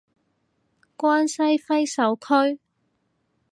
[0.97, 2.59] 關西揮手區